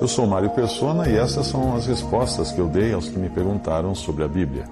[0.00, 3.28] Eu sou Mário Persona e essas são as respostas que eu dei aos que me
[3.28, 4.64] perguntaram sobre a Bíblia.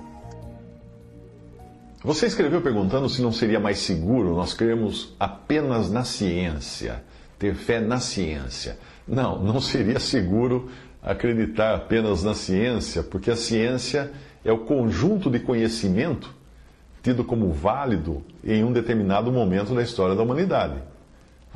[2.05, 7.03] Você escreveu perguntando se não seria mais seguro nós crermos apenas na ciência,
[7.41, 8.79] ter fé na ciência.
[9.07, 10.71] Não, não seria seguro
[11.03, 14.13] acreditar apenas na ciência, porque a ciência
[14.45, 16.33] é o conjunto de conhecimento
[17.03, 20.77] tido como válido em um determinado momento da história da humanidade.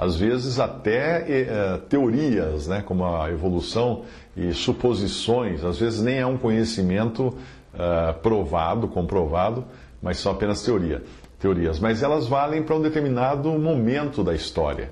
[0.01, 6.25] Às vezes, até eh, teorias, né, como a evolução e suposições, às vezes nem é
[6.25, 7.37] um conhecimento
[7.75, 9.63] eh, provado, comprovado,
[10.01, 11.03] mas são apenas teoria,
[11.39, 11.79] teorias.
[11.79, 14.91] Mas elas valem para um determinado momento da história.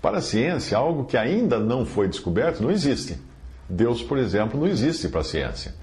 [0.00, 3.18] Para a ciência, algo que ainda não foi descoberto não existe.
[3.68, 5.74] Deus, por exemplo, não existe para a ciência.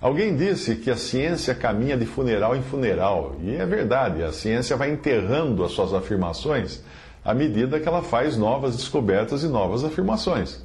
[0.00, 4.76] Alguém disse que a ciência caminha de funeral em funeral, e é verdade, a ciência
[4.76, 6.82] vai enterrando as suas afirmações
[7.24, 10.62] à medida que ela faz novas descobertas e novas afirmações.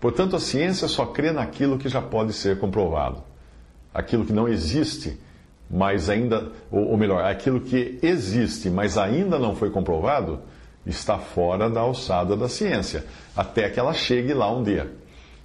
[0.00, 3.22] Portanto, a ciência só crê naquilo que já pode ser comprovado.
[3.92, 5.18] Aquilo que não existe,
[5.70, 10.40] mas ainda, ou melhor, aquilo que existe, mas ainda não foi comprovado,
[10.86, 13.04] está fora da alçada da ciência,
[13.36, 14.90] até que ela chegue lá um dia.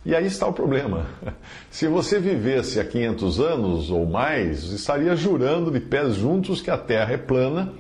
[0.06, 1.08] E aí está o problema.
[1.70, 6.78] Se você vivesse há 500 anos ou mais, estaria jurando de pés juntos que a
[6.78, 7.74] Terra é plana,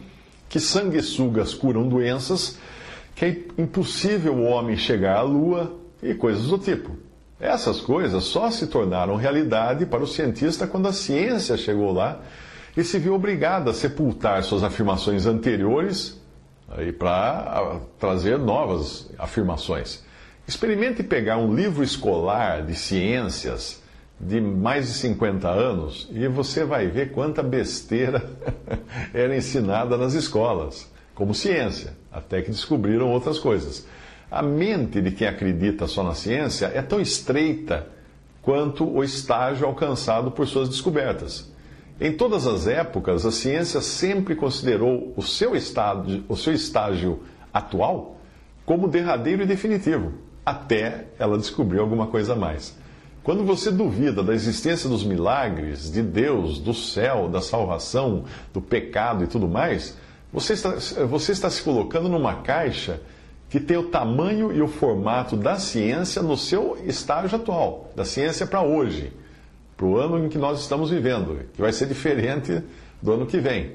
[0.55, 2.57] que sanguessugas curam doenças,
[3.13, 6.95] que é impossível o homem chegar à Lua e coisas do tipo.
[7.37, 12.21] Essas coisas só se tornaram realidade para o cientista quando a ciência chegou lá
[12.77, 16.17] e se viu obrigada a sepultar suas afirmações anteriores
[16.97, 20.05] para trazer novas afirmações.
[20.47, 23.83] Experimente pegar um livro escolar de ciências
[24.19, 28.29] de mais de 50 anos e você vai ver quanta besteira
[29.13, 33.85] era ensinada nas escolas, como ciência, até que descobriram outras coisas.
[34.31, 37.87] A mente de quem acredita só na ciência é tão estreita
[38.41, 41.51] quanto o estágio alcançado por suas descobertas.
[41.99, 48.17] Em todas as épocas, a ciência sempre considerou o seu, estágio, o seu estágio atual
[48.65, 52.77] como derradeiro e definitivo até ela descobrir alguma coisa a mais.
[53.25, 59.23] Quando você duvida da existência dos milagres, de Deus, do céu, da salvação, do pecado
[59.23, 59.97] e tudo mais,
[60.31, 60.75] você está,
[61.07, 63.01] você está se colocando numa caixa
[63.49, 68.45] que tem o tamanho e o formato da ciência no seu estágio atual, da ciência
[68.45, 69.11] para hoje,
[69.75, 72.61] para o ano em que nós estamos vivendo, que vai ser diferente
[73.01, 73.71] do ano que vem.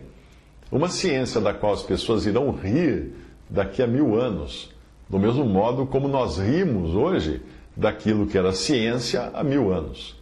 [0.71, 3.15] Uma ciência da qual as pessoas irão rir
[3.49, 4.71] daqui a mil anos
[5.11, 7.43] do mesmo modo como nós rimos hoje
[7.77, 10.19] daquilo que era ciência há mil anos.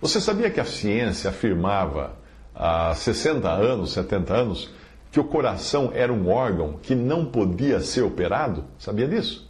[0.00, 2.16] Você sabia que a ciência afirmava
[2.54, 4.70] há 60 anos, 70 anos,
[5.10, 8.64] que o coração era um órgão que não podia ser operado?
[8.78, 9.46] Sabia disso?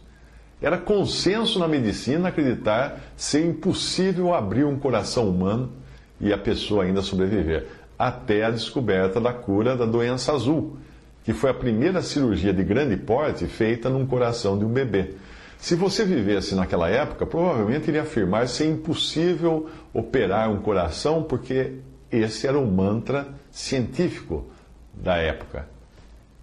[0.61, 5.71] Era consenso na medicina acreditar ser impossível abrir um coração humano
[6.19, 7.67] e a pessoa ainda sobreviver,
[7.97, 10.77] até a descoberta da cura da doença azul,
[11.23, 15.13] que foi a primeira cirurgia de grande porte feita num coração de um bebê.
[15.57, 21.73] Se você vivesse naquela época, provavelmente iria afirmar ser impossível operar um coração, porque
[22.11, 24.45] esse era o mantra científico
[24.93, 25.67] da época.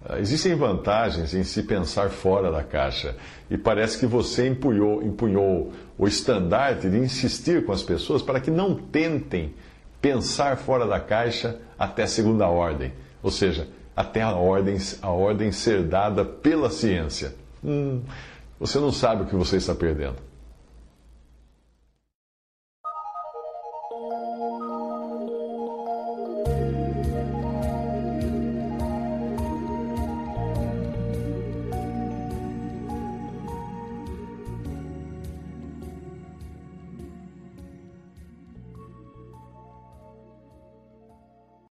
[0.07, 3.15] Ah, existem vantagens em se pensar fora da caixa,
[3.49, 8.51] e parece que você empunhou, empunhou o estandarte de insistir com as pessoas para que
[8.51, 9.55] não tentem
[10.01, 12.93] pensar fora da caixa até segunda ordem.
[13.23, 17.33] Ou seja, até a ordem, a ordem ser dada pela ciência.
[17.63, 18.01] Hum,
[18.59, 20.17] você não sabe o que você está perdendo.